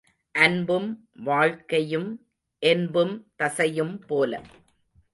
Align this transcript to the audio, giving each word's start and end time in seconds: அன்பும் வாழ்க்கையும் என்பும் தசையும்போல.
அன்பும் 0.31 1.07
வாழ்க்கையும் 1.13 2.25
என்பும் 2.59 3.31
தசையும்போல. 3.43 4.41